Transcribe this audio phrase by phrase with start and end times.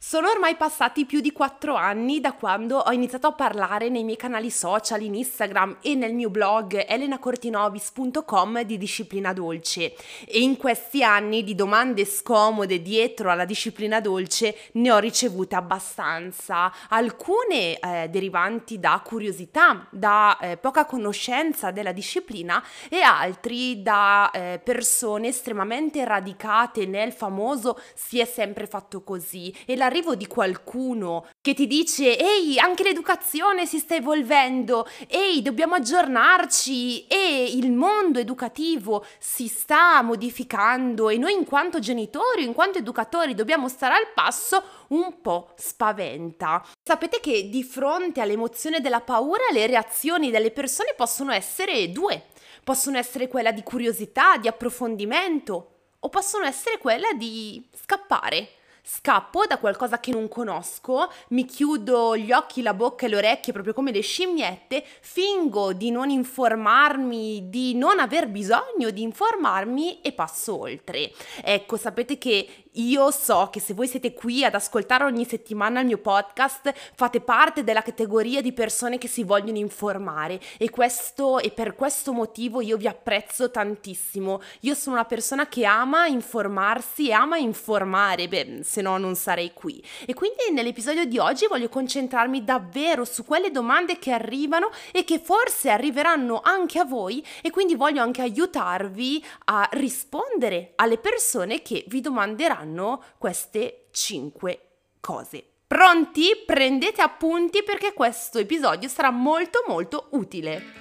[0.00, 4.16] Sono ormai passati più di 4 anni da quando ho iniziato a parlare nei miei
[4.16, 9.96] canali social, in Instagram e nel mio blog elenacortinovis.com di disciplina dolce.
[10.24, 16.72] E in questi anni di domande scomode dietro alla disciplina dolce ne ho ricevute abbastanza,
[16.90, 24.60] alcune eh, derivanti da curiosità, da eh, poca conoscenza della disciplina e altri da eh,
[24.62, 31.26] persone estremamente radicate nel famoso si è sempre fatto così e la l'arrivo di qualcuno
[31.40, 38.18] che ti dice ehi, anche l'educazione si sta evolvendo, ehi, dobbiamo aggiornarci e il mondo
[38.18, 44.12] educativo si sta modificando e noi in quanto genitori, in quanto educatori dobbiamo stare al
[44.14, 46.62] passo, un po' spaventa.
[46.82, 52.26] Sapete che di fronte all'emozione della paura le reazioni delle persone possono essere due.
[52.62, 55.70] Possono essere quella di curiosità, di approfondimento
[56.00, 58.57] o possono essere quella di scappare
[58.90, 63.52] scappo da qualcosa che non conosco, mi chiudo gli occhi, la bocca e le orecchie
[63.52, 70.12] proprio come le scimmiette, fingo di non informarmi, di non aver bisogno di informarmi e
[70.12, 71.12] passo oltre.
[71.42, 75.86] Ecco, sapete che io so che se voi siete qui ad ascoltare ogni settimana il
[75.86, 81.50] mio podcast, fate parte della categoria di persone che si vogliono informare e questo e
[81.50, 84.40] per questo motivo io vi apprezzo tantissimo.
[84.60, 89.52] Io sono una persona che ama informarsi e ama informare, beh, se no non sarei
[89.52, 89.82] qui.
[90.06, 95.18] E quindi nell'episodio di oggi voglio concentrarmi davvero su quelle domande che arrivano e che
[95.18, 101.84] forse arriveranno anche a voi e quindi voglio anche aiutarvi a rispondere alle persone che
[101.88, 104.60] vi domanderanno fanno queste 5
[105.00, 105.44] cose.
[105.66, 106.30] Pronti?
[106.46, 110.76] Prendete appunti perché questo episodio sarà molto molto utile.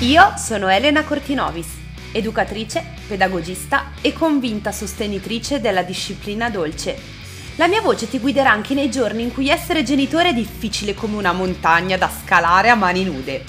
[0.00, 1.68] Io sono Elena Cortinovis,
[2.12, 7.18] educatrice, pedagogista e convinta sostenitrice della disciplina dolce.
[7.56, 11.16] La mia voce ti guiderà anche nei giorni in cui essere genitore è difficile come
[11.16, 13.44] una montagna da scalare a mani nude.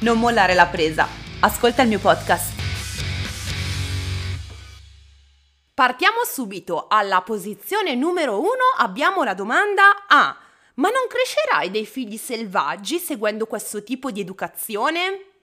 [0.00, 1.08] Non mollare la presa.
[1.40, 2.63] Ascolta il mio podcast.
[5.84, 6.86] Partiamo subito.
[6.88, 10.34] Alla posizione numero uno abbiamo la domanda A.
[10.76, 15.33] Ma non crescerai dei figli selvaggi seguendo questo tipo di educazione?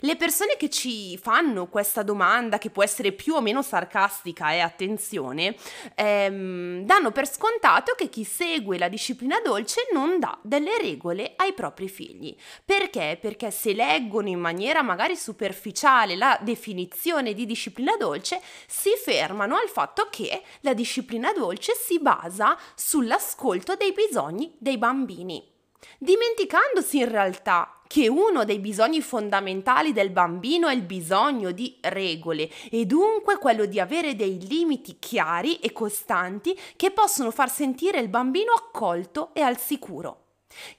[0.00, 4.56] Le persone che ci fanno questa domanda, che può essere più o meno sarcastica, e
[4.56, 5.56] eh, attenzione,
[5.94, 11.52] ehm, danno per scontato che chi segue la disciplina dolce non dà delle regole ai
[11.52, 12.36] propri figli.
[12.64, 13.18] Perché?
[13.20, 19.68] Perché se leggono in maniera magari superficiale la definizione di disciplina dolce, si fermano al
[19.68, 25.52] fatto che la disciplina dolce si basa sull'ascolto dei bisogni dei bambini
[25.98, 32.50] dimenticandosi in realtà che uno dei bisogni fondamentali del bambino è il bisogno di regole
[32.68, 38.08] e dunque quello di avere dei limiti chiari e costanti che possono far sentire il
[38.08, 40.22] bambino accolto e al sicuro.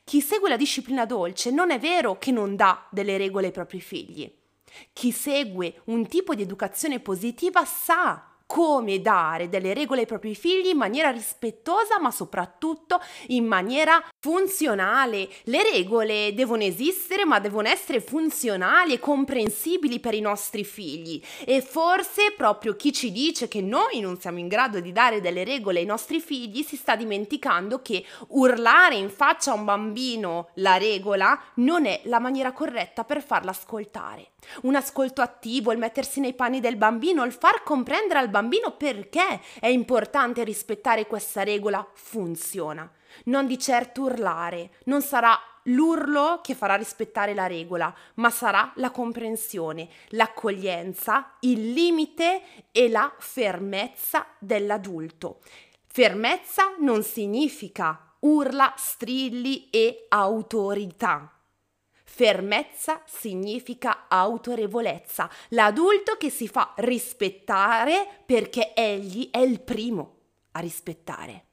[0.03, 3.79] Chi segue la disciplina dolce non è vero che non dà delle regole ai propri
[3.79, 4.29] figli.
[4.91, 10.67] Chi segue un tipo di educazione positiva sa come dare delle regole ai propri figli
[10.67, 15.27] in maniera rispettosa, ma soprattutto in maniera funzionale.
[15.43, 21.21] Le regole devono esistere, ma devono essere funzionali e comprensibili per i nostri figli.
[21.43, 25.43] E forse proprio chi ci dice che noi non siamo in grado di dare delle
[25.43, 30.77] regole ai nostri figli si sta dimenticando che urlare in faccia a un bambino la
[30.77, 34.31] regola non è la maniera corretta per farla ascoltare.
[34.61, 38.34] Un ascolto attivo, il mettersi nei panni del bambino, il far comprendere al bambino
[38.71, 42.89] perché è importante rispettare questa regola funziona.
[43.25, 48.91] Non di certo urlare, non sarà l'urlo che farà rispettare la regola, ma sarà la
[48.91, 52.41] comprensione, l'accoglienza, il limite
[52.71, 55.39] e la fermezza dell'adulto.
[55.87, 61.34] Fermezza non significa urla, strilli e autorità.
[62.15, 70.19] Fermezza significa autorevolezza, l'adulto che si fa rispettare perché egli è il primo
[70.51, 71.47] a rispettare.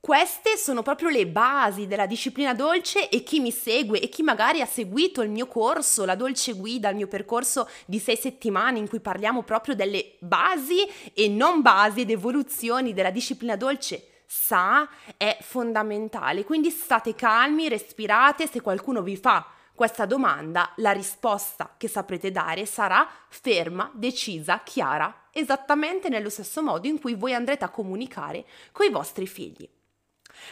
[0.00, 4.60] Queste sono proprio le basi della disciplina dolce e chi mi segue e chi magari
[4.60, 8.88] ha seguito il mio corso, la dolce guida, il mio percorso di sei settimane in
[8.88, 15.38] cui parliamo proprio delle basi e non basi ed evoluzioni della disciplina dolce sa è
[15.40, 16.42] fondamentale.
[16.42, 22.66] Quindi state calmi, respirate, se qualcuno vi fa questa domanda, la risposta che saprete dare
[22.66, 28.84] sarà ferma, decisa, chiara, esattamente nello stesso modo in cui voi andrete a comunicare con
[28.84, 29.66] i vostri figli.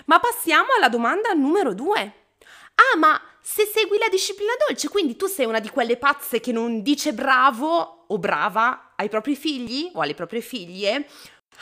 [0.07, 2.01] Ma passiamo alla domanda numero due.
[2.75, 6.51] Ah, ma se segui la disciplina dolce, quindi tu sei una di quelle pazze che
[6.51, 11.07] non dice bravo o brava ai propri figli o alle proprie figlie?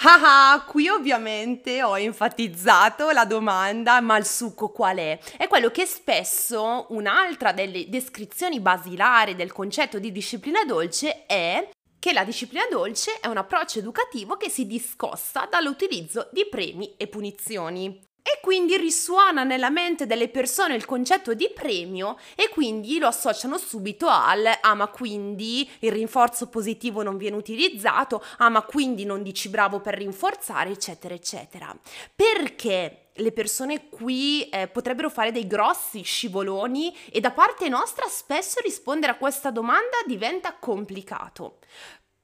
[0.03, 5.19] Ah, qui ovviamente ho enfatizzato la domanda, ma il succo qual è?
[5.39, 12.13] È quello che spesso un'altra delle descrizioni basilari del concetto di disciplina dolce è che
[12.13, 18.05] la disciplina dolce è un approccio educativo che si discosta dall'utilizzo di premi e punizioni.
[18.29, 23.57] E quindi risuona nella mente delle persone il concetto di premio e quindi lo associano
[23.57, 29.23] subito al ah ma quindi il rinforzo positivo non viene utilizzato, ah ma quindi non
[29.23, 31.73] dici bravo per rinforzare, eccetera, eccetera.
[32.17, 38.61] Perché le persone qui eh, potrebbero fare dei grossi scivoloni e da parte nostra spesso
[38.61, 41.59] rispondere a questa domanda diventa complicato.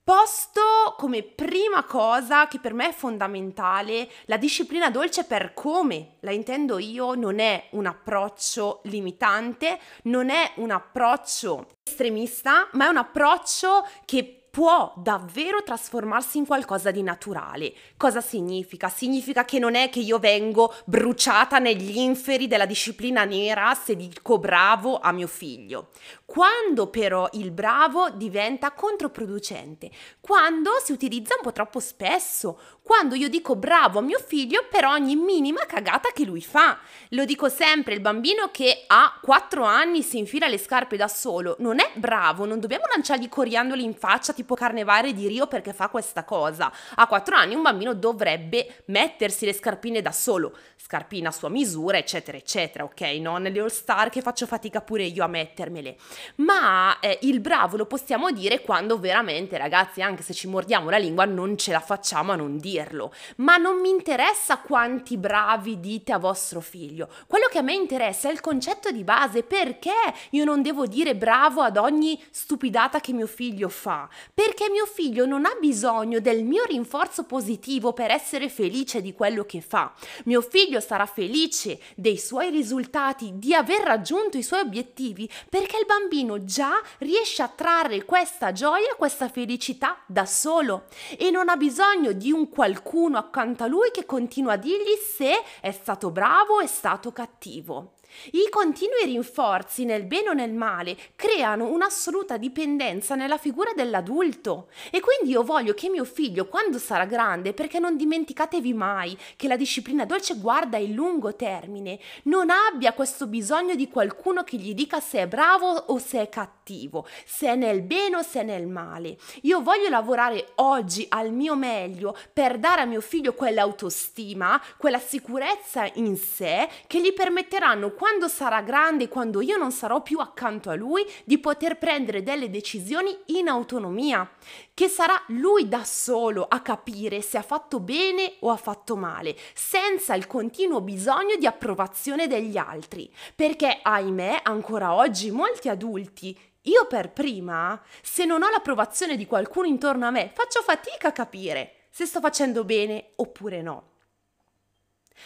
[0.04, 6.32] Posto come prima cosa che per me è fondamentale, la disciplina dolce per come la
[6.32, 12.96] intendo io non è un approccio limitante, non è un approccio estremista, ma è un
[12.96, 17.72] approccio che può davvero trasformarsi in qualcosa di naturale.
[17.96, 18.90] Cosa significa?
[18.90, 24.38] Significa che non è che io vengo bruciata negli inferi della disciplina nera se dico
[24.38, 25.88] bravo a mio figlio.
[26.32, 33.28] Quando però il bravo diventa controproducente, quando si utilizza un po' troppo spesso, quando io
[33.28, 36.78] dico bravo a mio figlio per ogni minima cagata che lui fa.
[37.10, 41.56] Lo dico sempre, il bambino che a 4 anni si infila le scarpe da solo
[41.58, 45.90] non è bravo, non dobbiamo lanciargli coriandoli in faccia tipo carnevale di Rio perché fa
[45.90, 46.72] questa cosa.
[46.94, 51.98] A 4 anni un bambino dovrebbe mettersi le scarpine da solo, scarpina a sua misura,
[51.98, 53.02] eccetera, eccetera, ok?
[53.20, 55.98] Non nelle all star che faccio fatica pure io a mettermele.
[56.36, 60.98] Ma eh, il bravo lo possiamo dire quando veramente, ragazzi, anche se ci mordiamo la
[60.98, 66.12] lingua, non ce la facciamo a non dirlo, ma non mi interessa quanti bravi dite
[66.12, 67.08] a vostro figlio.
[67.26, 69.92] Quello che a me interessa è il concetto di base, perché
[70.30, 74.08] io non devo dire bravo ad ogni stupidata che mio figlio fa?
[74.32, 79.44] Perché mio figlio non ha bisogno del mio rinforzo positivo per essere felice di quello
[79.44, 79.92] che fa.
[80.24, 85.86] Mio figlio sarà felice dei suoi risultati, di aver raggiunto i suoi obiettivi, perché il
[86.12, 90.84] bambino già riesce a trarre questa gioia, questa felicità da solo
[91.16, 95.42] e non ha bisogno di un qualcuno accanto a lui che continua a dirgli se
[95.60, 97.94] è stato bravo o è stato cattivo.
[98.32, 105.00] I continui rinforzi nel bene o nel male creano un'assoluta dipendenza nella figura dell'adulto e
[105.00, 109.56] quindi io voglio che mio figlio quando sarà grande, perché non dimenticatevi mai che la
[109.56, 115.00] disciplina dolce guarda il lungo termine, non abbia questo bisogno di qualcuno che gli dica
[115.00, 118.66] se è bravo o se è cattivo, se è nel bene o se è nel
[118.66, 119.16] male.
[119.42, 125.88] Io voglio lavorare oggi al mio meglio per dare a mio figlio quell'autostima, quella sicurezza
[125.94, 130.74] in sé che gli permetteranno quando sarà grande, quando io non sarò più accanto a
[130.74, 134.28] lui, di poter prendere delle decisioni in autonomia,
[134.74, 139.36] che sarà lui da solo a capire se ha fatto bene o ha fatto male,
[139.54, 146.86] senza il continuo bisogno di approvazione degli altri, perché ahimè ancora oggi molti adulti io
[146.88, 151.84] per prima, se non ho l'approvazione di qualcuno intorno a me, faccio fatica a capire
[151.88, 153.90] se sto facendo bene oppure no.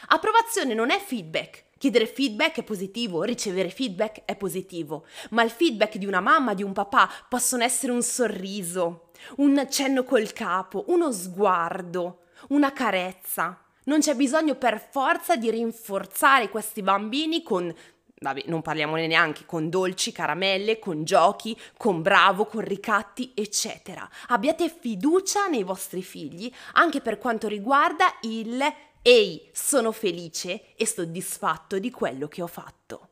[0.09, 5.99] Approvazione non è feedback, Chiedere feedback è positivo, ricevere feedback è positivo, ma il feedback
[5.99, 11.13] di una mamma, di un papà possono essere un sorriso, un cenno col capo, uno
[11.13, 13.57] sguardo, una carezza.
[13.85, 17.73] Non c'è bisogno per forza di rinforzare questi bambini con
[18.19, 24.11] vabbè, non parliamone neanche, con dolci, caramelle, con giochi, con bravo, con ricatti, eccetera.
[24.27, 28.61] Abbiate fiducia nei vostri figli anche per quanto riguarda il
[29.09, 33.11] Ehi, sono felice e soddisfatto di quello che ho fatto.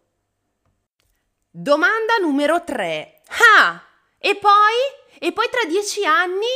[1.48, 3.22] Domanda numero 3.
[3.56, 3.80] Ah!
[4.18, 5.20] E poi?
[5.20, 6.50] E poi tra dieci anni?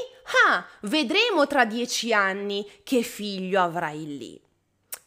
[0.48, 0.66] Ah!
[0.80, 4.42] Vedremo tra dieci anni che figlio avrai lì.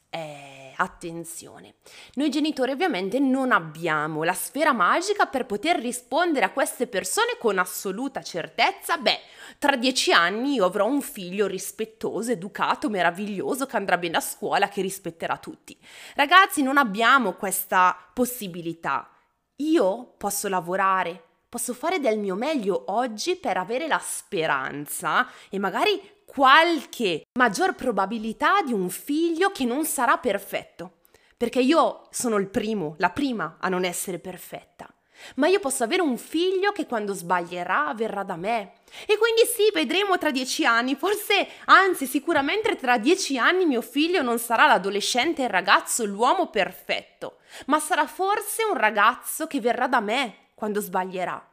[0.10, 1.76] Eh attenzione.
[2.16, 7.58] Noi genitori ovviamente non abbiamo la sfera magica per poter rispondere a queste persone con
[7.58, 8.98] assoluta certezza.
[8.98, 9.20] Beh,
[9.58, 14.70] tra dieci anni io avrò un figlio rispettoso, educato, meraviglioso, che andrà bene a scuola,
[14.70, 15.78] che rispetterà tutti.
[16.16, 19.10] Ragazzi, non abbiamo questa possibilità.
[19.58, 26.02] Io posso lavorare, posso fare del mio meglio oggi per avere la speranza e magari
[26.32, 31.00] qualche maggior probabilità di un figlio che non sarà perfetto.
[31.36, 34.88] Perché io sono il primo, la prima a non essere perfetta.
[35.36, 38.76] Ma io posso avere un figlio che quando sbaglierà verrà da me.
[39.06, 44.22] E quindi sì, vedremo tra dieci anni, forse, anzi sicuramente tra dieci anni mio figlio
[44.22, 50.00] non sarà l'adolescente, il ragazzo, l'uomo perfetto, ma sarà forse un ragazzo che verrà da
[50.00, 51.51] me quando sbaglierà.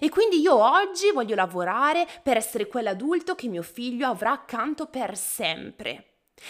[0.00, 5.16] E quindi io oggi voglio lavorare per essere quell'adulto che mio figlio avrà accanto per
[5.16, 6.04] sempre.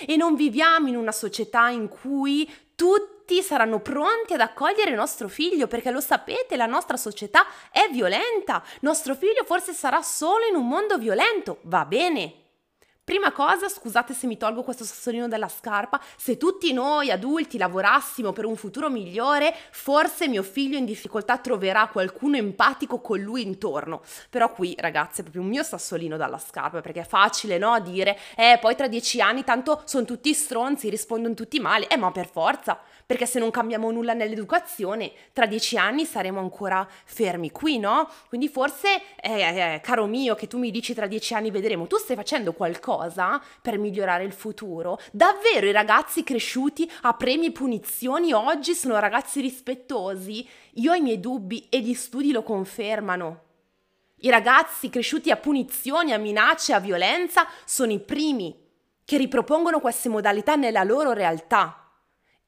[0.07, 5.67] E non viviamo in una società in cui tutti saranno pronti ad accogliere nostro figlio,
[5.67, 8.63] perché lo sapete, la nostra società è violenta.
[8.81, 11.59] Nostro figlio forse sarà solo in un mondo violento.
[11.63, 12.48] Va bene,
[13.09, 18.35] Prima cosa, scusate se mi tolgo questo sassolino dalla scarpa, se tutti noi adulti lavorassimo
[18.35, 24.03] per un futuro migliore, forse mio figlio in difficoltà troverà qualcuno empatico con lui intorno.
[24.29, 27.81] Però qui, ragazzi, è proprio un mio sassolino dalla scarpa, perché è facile, no?
[27.81, 31.89] Dire, eh, poi tra dieci anni tanto sono tutti stronzi, rispondono tutti male.
[31.89, 36.87] Eh, ma per forza, perché se non cambiamo nulla nell'educazione, tra dieci anni saremo ancora
[37.07, 38.07] fermi qui, no?
[38.29, 41.97] Quindi forse, eh, eh, caro mio, che tu mi dici tra dieci anni vedremo, tu
[41.97, 45.01] stai facendo qualcosa per migliorare il futuro?
[45.11, 50.47] Davvero i ragazzi cresciuti a premi e punizioni oggi sono ragazzi rispettosi?
[50.75, 53.45] Io ho i miei dubbi e gli studi lo confermano.
[54.17, 58.55] I ragazzi cresciuti a punizioni, a minacce, a violenza sono i primi
[59.03, 61.88] che ripropongono queste modalità nella loro realtà.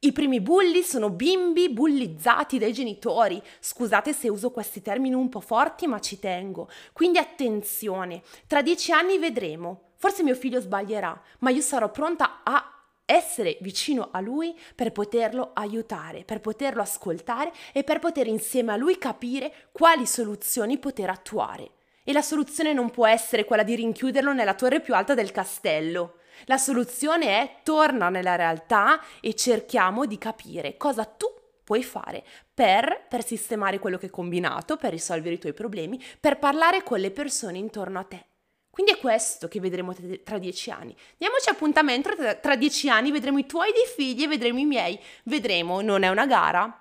[0.03, 3.43] I primi bulli sono bimbi bullizzati dai genitori.
[3.59, 6.71] Scusate se uso questi termini un po' forti, ma ci tengo.
[6.95, 9.91] Quindi attenzione, tra dieci anni vedremo.
[9.97, 12.65] Forse mio figlio sbaglierà, ma io sarò pronta a
[13.05, 18.77] essere vicino a lui per poterlo aiutare, per poterlo ascoltare e per poter insieme a
[18.77, 21.73] lui capire quali soluzioni poter attuare.
[22.05, 26.20] E la soluzione non può essere quella di rinchiuderlo nella torre più alta del castello.
[26.45, 31.27] La soluzione è torna nella realtà e cerchiamo di capire cosa tu
[31.65, 36.39] puoi fare per, per sistemare quello che hai combinato, per risolvere i tuoi problemi, per
[36.39, 38.25] parlare con le persone intorno a te.
[38.71, 39.95] Quindi è questo che vedremo
[40.25, 40.97] tra dieci anni.
[41.17, 44.99] Diamoci appuntamento tra dieci anni, vedremo i tuoi dei figli e vedremo i miei.
[45.25, 46.77] Vedremo, non è una gara,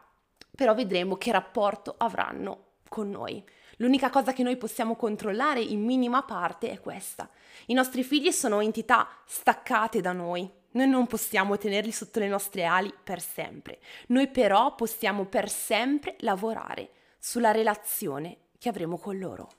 [0.55, 3.43] però vedremo che rapporto avranno con noi.
[3.81, 7.29] L'unica cosa che noi possiamo controllare in minima parte è questa.
[7.67, 10.49] I nostri figli sono entità staccate da noi.
[10.71, 13.79] Noi non possiamo tenerli sotto le nostre ali per sempre.
[14.07, 19.49] Noi però possiamo per sempre lavorare sulla relazione che avremo con loro.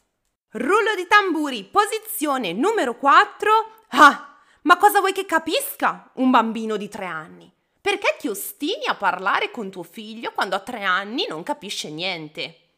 [0.50, 3.50] Rullo di tamburi, posizione numero 4.
[3.88, 7.50] Ah, ma cosa vuoi che capisca un bambino di tre anni?
[7.80, 12.69] Perché ti ostini a parlare con tuo figlio quando a tre anni non capisce niente?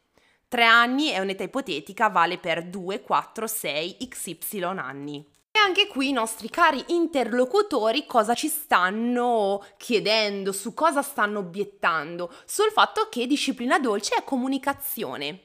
[0.53, 5.27] Tre anni è un'età ipotetica, vale per 2, 4, 6, xy anni.
[5.49, 12.31] E anche qui i nostri cari interlocutori cosa ci stanno chiedendo, su cosa stanno obiettando?
[12.45, 15.39] Sul fatto che disciplina dolce è comunicazione.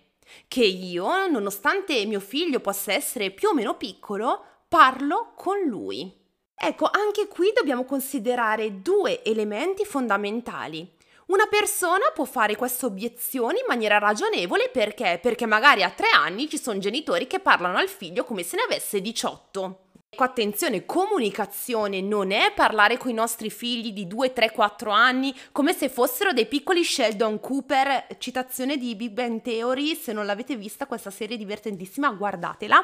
[0.47, 6.15] Che io, nonostante mio figlio possa essere più o meno piccolo, parlo con lui.
[6.55, 10.97] Ecco, anche qui dobbiamo considerare due elementi fondamentali.
[11.29, 15.19] Una persona può fare queste obiezioni in maniera ragionevole perché?
[15.21, 18.63] Perché magari a tre anni ci sono genitori che parlano al figlio come se ne
[18.63, 19.79] avesse 18.
[20.09, 25.35] Ecco, attenzione, comunicazione non è parlare con i nostri figli di 2, 3, 4 anni
[25.53, 30.57] come se fossero dei piccoli Sheldon Cooper, citazione di Big Bang Theory, se non l'avete
[30.57, 32.83] vista questa serie divertentissima guardatela,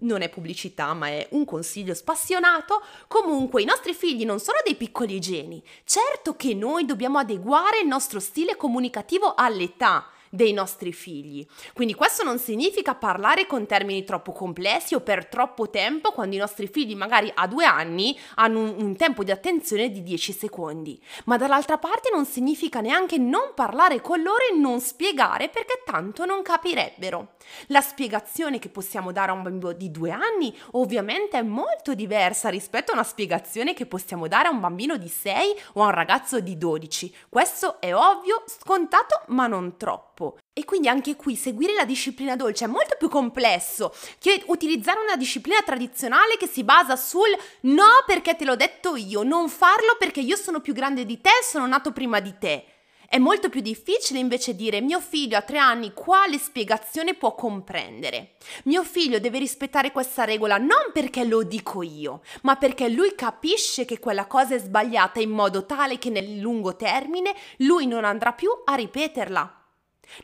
[0.00, 2.82] non è pubblicità, ma è un consiglio spassionato.
[3.08, 5.62] Comunque, i nostri figli non sono dei piccoli geni.
[5.84, 11.44] Certo che noi dobbiamo adeguare il nostro stile comunicativo all'età dei nostri figli.
[11.74, 16.38] Quindi questo non significa parlare con termini troppo complessi o per troppo tempo quando i
[16.38, 21.02] nostri figli magari a due anni hanno un, un tempo di attenzione di 10 secondi.
[21.24, 26.24] Ma dall'altra parte non significa neanche non parlare con loro e non spiegare perché tanto
[26.24, 27.34] non capirebbero.
[27.66, 32.48] La spiegazione che possiamo dare a un bambino di due anni ovviamente è molto diversa
[32.48, 35.90] rispetto a una spiegazione che possiamo dare a un bambino di 6 o a un
[35.90, 37.14] ragazzo di 12.
[37.28, 40.38] Questo è ovvio, scontato, ma non troppo troppo.
[40.52, 45.16] E quindi anche qui seguire la disciplina dolce è molto più complesso che utilizzare una
[45.16, 50.20] disciplina tradizionale che si basa sul no perché te l'ho detto io, non farlo perché
[50.20, 52.64] io sono più grande di te, sono nato prima di te.
[53.08, 58.34] È molto più difficile invece dire mio figlio a tre anni quale spiegazione può comprendere.
[58.64, 63.84] Mio figlio deve rispettare questa regola non perché lo dico io, ma perché lui capisce
[63.84, 68.32] che quella cosa è sbagliata in modo tale che nel lungo termine lui non andrà
[68.32, 69.59] più a ripeterla.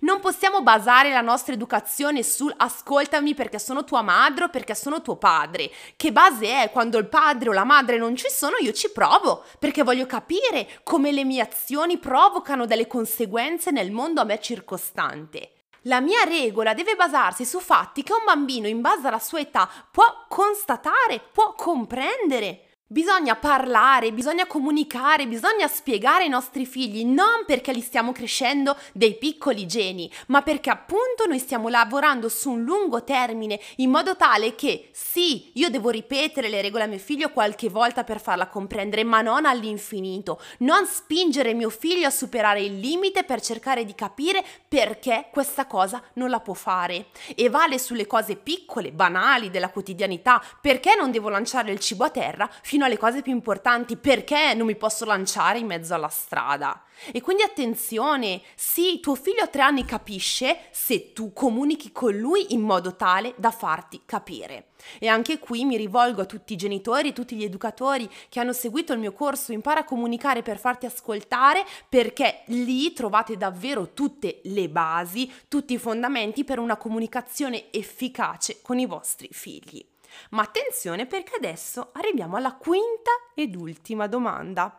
[0.01, 5.03] Non possiamo basare la nostra educazione sul ascoltami perché sono tua madre o perché sono
[5.03, 5.71] tuo padre.
[5.97, 8.57] Che base è quando il padre o la madre non ci sono?
[8.61, 14.21] Io ci provo perché voglio capire come le mie azioni provocano delle conseguenze nel mondo
[14.21, 15.51] a me circostante.
[15.83, 19.71] La mia regola deve basarsi su fatti che un bambino in base alla sua età
[19.93, 22.66] può constatare, può comprendere.
[22.89, 29.19] Bisogna parlare, bisogna comunicare, bisogna spiegare ai nostri figli, non perché li stiamo crescendo dei
[29.19, 34.55] piccoli geni, ma perché appunto noi stiamo lavorando su un lungo termine, in modo tale
[34.55, 39.03] che sì, io devo ripetere le regole a mio figlio qualche volta per farla comprendere,
[39.03, 40.41] ma non all'infinito.
[40.59, 46.01] Non spingere mio figlio a superare il limite per cercare di capire perché questa cosa
[46.13, 47.07] non la può fare.
[47.35, 52.11] E vale sulle cose piccole, banali della quotidianità, perché non devo lanciare il cibo a
[52.11, 56.83] terra fino alle cose più importanti, perché non mi posso lanciare in mezzo alla strada?
[57.13, 62.55] E quindi attenzione, sì, tuo figlio a tre anni capisce se tu comunichi con lui
[62.55, 64.69] in modo tale da farti capire.
[64.99, 68.93] E anche qui mi rivolgo a tutti i genitori tutti gli educatori che hanno seguito
[68.93, 74.69] il mio corso Impara a comunicare per farti ascoltare, perché lì trovate davvero tutte le
[74.69, 79.85] basi, tutti i fondamenti per una comunicazione efficace con i vostri figli.
[80.31, 84.75] Ma attenzione perché adesso arriviamo alla quinta ed ultima domanda.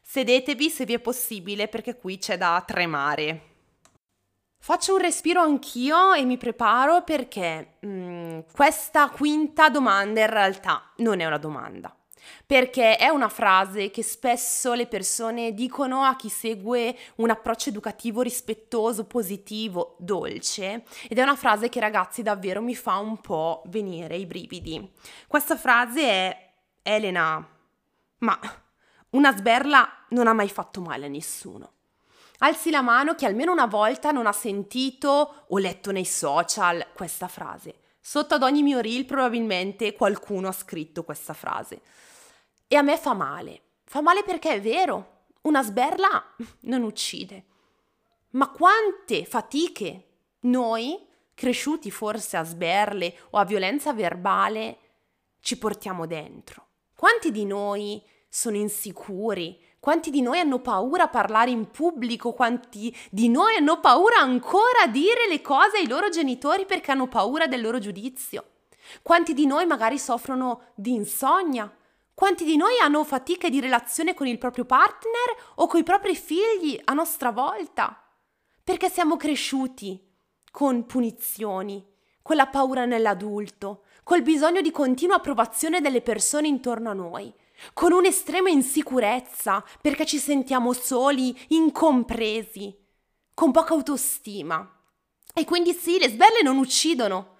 [0.00, 3.54] Sedetevi se vi è possibile perché qui c'è da tremare.
[4.58, 11.20] Faccio un respiro anch'io e mi preparo perché mm, questa quinta domanda in realtà non
[11.20, 11.94] è una domanda
[12.44, 18.22] perché è una frase che spesso le persone dicono a chi segue un approccio educativo
[18.22, 24.16] rispettoso, positivo, dolce ed è una frase che ragazzi davvero mi fa un po' venire
[24.16, 24.92] i brividi.
[25.26, 26.52] Questa frase è
[26.82, 27.46] Elena,
[28.18, 28.38] ma
[29.10, 31.72] una sberla non ha mai fatto male a nessuno.
[32.38, 37.28] Alzi la mano che almeno una volta non ha sentito o letto nei social questa
[37.28, 37.76] frase.
[37.98, 41.80] Sotto ad ogni mio reel probabilmente qualcuno ha scritto questa frase.
[42.68, 43.62] E a me fa male.
[43.84, 47.44] Fa male perché è vero, una sberla non uccide.
[48.30, 50.04] Ma quante fatiche
[50.40, 54.78] noi, cresciuti forse a sberle o a violenza verbale,
[55.40, 56.66] ci portiamo dentro?
[56.94, 59.62] Quanti di noi sono insicuri?
[59.78, 62.32] Quanti di noi hanno paura a parlare in pubblico?
[62.32, 67.06] Quanti di noi hanno paura ancora a dire le cose ai loro genitori perché hanno
[67.06, 68.44] paura del loro giudizio?
[69.02, 71.72] Quanti di noi magari soffrono di insonnia
[72.16, 76.16] quanti di noi hanno fatiche di relazione con il proprio partner o con i propri
[76.16, 78.02] figli a nostra volta?
[78.64, 80.02] Perché siamo cresciuti
[80.50, 81.86] con punizioni,
[82.22, 87.30] con la paura nell'adulto, col bisogno di continua approvazione delle persone intorno a noi,
[87.74, 92.74] con un'estrema insicurezza perché ci sentiamo soli, incompresi,
[93.34, 94.66] con poca autostima.
[95.34, 97.35] E quindi sì, le sberle non uccidono,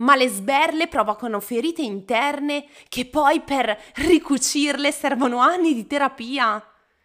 [0.00, 6.62] ma le sberle provocano ferite interne che poi per ricucirle servono anni di terapia.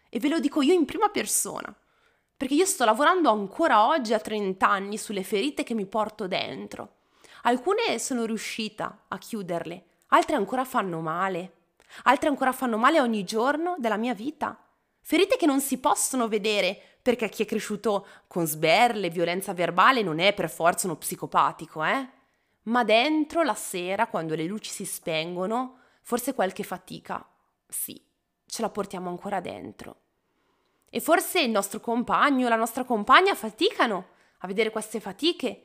[0.10, 1.74] E ve lo dico io in prima persona,
[2.38, 6.94] perché io sto lavorando ancora oggi a 30 anni sulle ferite che mi porto dentro.
[7.44, 11.52] Alcune sono riuscita a chiuderle, altre ancora fanno male,
[12.04, 14.58] altre ancora fanno male ogni giorno della mia vita.
[15.02, 20.18] Ferite che non si possono vedere perché chi è cresciuto con sberle, violenza verbale non
[20.18, 22.15] è per forza uno psicopatico, eh?
[22.66, 27.28] Ma dentro la sera, quando le luci si spengono, forse qualche fatica,
[27.68, 28.02] sì,
[28.46, 30.02] ce la portiamo ancora dentro.
[30.90, 34.08] E forse il nostro compagno, la nostra compagna faticano
[34.40, 35.64] a vedere queste fatiche,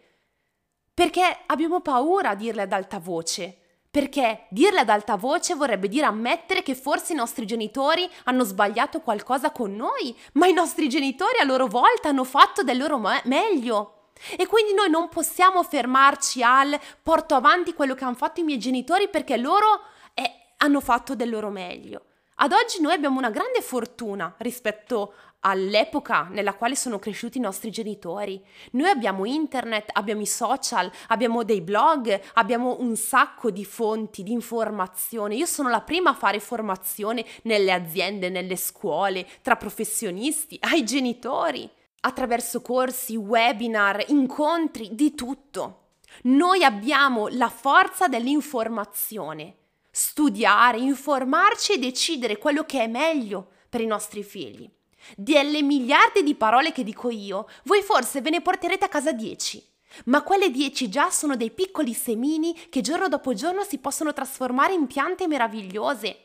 [0.92, 3.56] perché abbiamo paura a dirle ad alta voce,
[3.90, 9.00] perché dirle ad alta voce vorrebbe dire ammettere che forse i nostri genitori hanno sbagliato
[9.00, 13.22] qualcosa con noi, ma i nostri genitori a loro volta hanno fatto del loro me-
[13.24, 13.99] meglio.
[14.36, 18.58] E quindi noi non possiamo fermarci al porto avanti quello che hanno fatto i miei
[18.58, 19.82] genitori perché loro
[20.14, 22.04] eh, hanno fatto del loro meglio.
[22.42, 27.70] Ad oggi noi abbiamo una grande fortuna rispetto all'epoca nella quale sono cresciuti i nostri
[27.70, 28.42] genitori.
[28.72, 34.32] Noi abbiamo internet, abbiamo i social, abbiamo dei blog, abbiamo un sacco di fonti di
[34.32, 35.34] informazione.
[35.34, 41.70] Io sono la prima a fare formazione nelle aziende, nelle scuole, tra professionisti, ai genitori
[42.00, 45.76] attraverso corsi, webinar, incontri, di tutto.
[46.22, 49.56] Noi abbiamo la forza dell'informazione.
[49.90, 54.68] Studiare, informarci e decidere quello che è meglio per i nostri figli.
[55.16, 59.64] Delle miliardi di parole che dico io, voi forse ve ne porterete a casa dieci.
[60.04, 64.72] Ma quelle dieci già sono dei piccoli semini che giorno dopo giorno si possono trasformare
[64.72, 66.16] in piante meravigliose.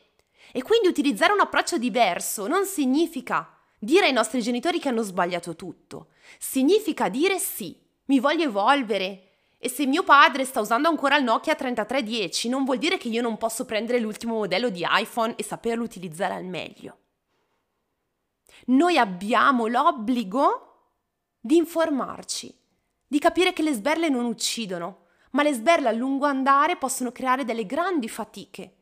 [0.52, 5.54] E quindi utilizzare un approccio diverso non significa Dire ai nostri genitori che hanno sbagliato
[5.54, 6.08] tutto
[6.38, 9.22] significa dire sì, mi voglio evolvere.
[9.58, 13.22] E se mio padre sta usando ancora il Nokia 3310, non vuol dire che io
[13.22, 16.98] non posso prendere l'ultimo modello di iPhone e saperlo utilizzare al meglio.
[18.66, 20.66] Noi abbiamo l'obbligo
[21.40, 22.54] di informarci,
[23.06, 27.44] di capire che le sberle non uccidono, ma le sberle a lungo andare possono creare
[27.44, 28.74] delle grandi fatiche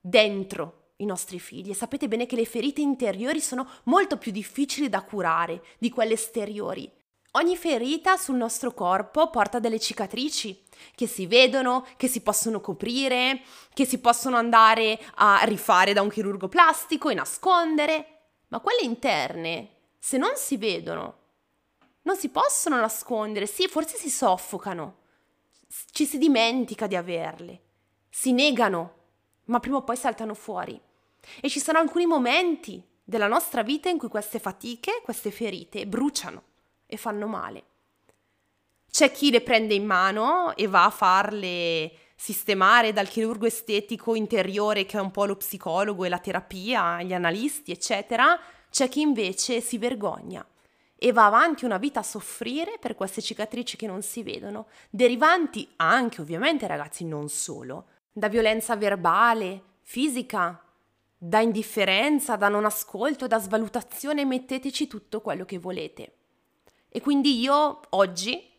[0.00, 1.70] dentro i nostri figli.
[1.70, 6.14] E sapete bene che le ferite interiori sono molto più difficili da curare di quelle
[6.14, 6.90] esteriori.
[7.34, 13.40] Ogni ferita sul nostro corpo porta delle cicatrici che si vedono, che si possono coprire,
[13.72, 18.06] che si possono andare a rifare da un chirurgo plastico e nascondere,
[18.48, 21.20] ma quelle interne, se non si vedono,
[22.02, 24.96] non si possono nascondere, sì, forse si soffocano,
[25.92, 27.62] ci si dimentica di averle,
[28.10, 28.94] si negano,
[29.44, 30.78] ma prima o poi saltano fuori.
[31.40, 36.42] E ci sono alcuni momenti della nostra vita in cui queste fatiche, queste ferite bruciano
[36.86, 37.64] e fanno male.
[38.90, 44.84] C'è chi le prende in mano e va a farle sistemare dal chirurgo estetico interiore
[44.84, 48.38] che è un po' lo psicologo e la terapia, gli analisti, eccetera.
[48.70, 50.46] C'è chi invece si vergogna
[50.94, 55.68] e va avanti una vita a soffrire per queste cicatrici che non si vedono, derivanti
[55.76, 60.62] anche ovviamente ragazzi non solo, da violenza verbale, fisica,
[61.24, 66.16] da indifferenza, da non ascolto, da svalutazione, metteteci tutto quello che volete.
[66.88, 68.50] E quindi io oggi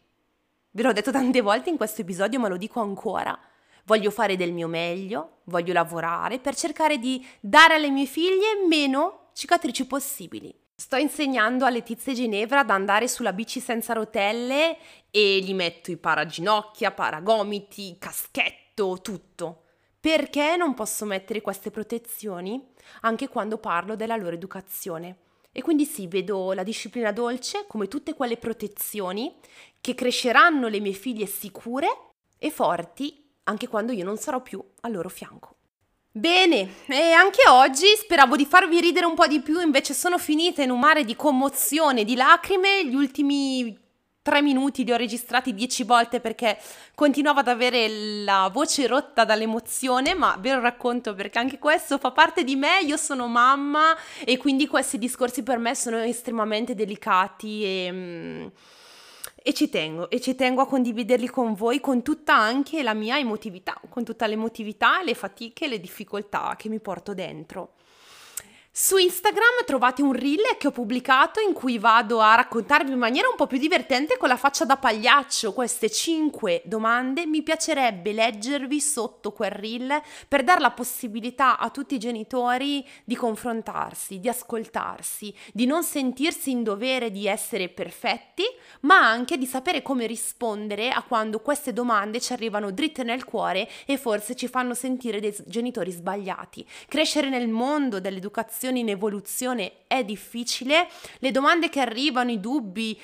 [0.76, 3.38] Ve l'ho detto tante volte in questo episodio, ma lo dico ancora.
[3.84, 9.30] Voglio fare del mio meglio, voglio lavorare per cercare di dare alle mie figlie meno
[9.34, 10.52] cicatrici possibili.
[10.76, 14.78] Sto insegnando a Letizia Ginevra ad andare sulla bici senza rotelle
[15.12, 19.63] e gli metto i paraginocchia, paragomiti, caschetto, tutto.
[20.04, 22.62] Perché non posso mettere queste protezioni
[23.04, 25.16] anche quando parlo della loro educazione?
[25.54, 29.34] E quindi sì, vedo la disciplina dolce come tutte quelle protezioni
[29.80, 31.88] che cresceranno le mie figlie sicure
[32.38, 35.56] e forti anche quando io non sarò più al loro fianco.
[36.12, 40.62] Bene, e anche oggi speravo di farvi ridere un po' di più, invece sono finita
[40.62, 43.83] in un mare di commozione, di lacrime, gli ultimi
[44.24, 46.58] tre minuti li ho registrati dieci volte perché
[46.96, 52.12] continuavo ad avere la voce rotta dall'emozione, ma ve lo racconto perché anche questo fa
[52.12, 57.64] parte di me, io sono mamma e quindi questi discorsi per me sono estremamente delicati
[57.64, 57.90] e...
[57.92, 58.48] Mm,
[59.46, 63.18] e ci tengo, e ci tengo a condividerli con voi, con tutta anche la mia
[63.18, 67.74] emotività, con tutta l'emotività, le fatiche le difficoltà che mi porto dentro.
[68.76, 73.30] Su Instagram trovate un reel che ho pubblicato in cui vado a raccontarvi in maniera
[73.30, 77.28] un po' più divertente con la faccia da pagliaccio queste 5 domande.
[77.28, 83.16] Mi piacerebbe leggervi sotto quel reel per dare la possibilità a tutti i genitori di
[83.16, 88.42] confrontarsi, di ascoltarsi, di non sentirsi in dovere di essere perfetti,
[88.82, 93.70] ma anche di sapere come rispondere a quando queste domande ci arrivano dritte nel cuore
[93.86, 96.68] e forse ci fanno sentire dei genitori sbagliati.
[96.88, 100.88] Crescere nel mondo dell'educazione generazioni in evoluzione è difficile,
[101.20, 103.00] le domande che arrivano, i dubbi,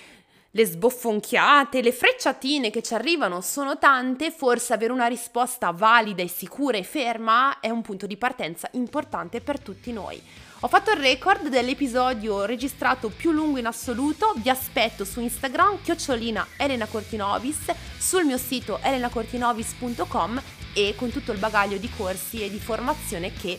[0.51, 6.27] le sboffonchiate, le frecciatine che ci arrivano sono tante, forse avere una risposta valida e
[6.27, 10.21] sicura e ferma è un punto di partenza importante per tutti noi.
[10.61, 16.47] Ho fatto il record dell'episodio registrato più lungo in assoluto, vi aspetto su Instagram, chiocciolina
[16.57, 20.41] Elena Cortinovis, sul mio sito elenacortinovis.com
[20.73, 23.57] e con tutto il bagaglio di corsi e di formazione che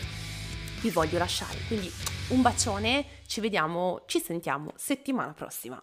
[0.81, 1.59] vi voglio lasciare.
[1.66, 1.90] Quindi
[2.29, 5.83] un bacione, ci vediamo, ci sentiamo settimana prossima.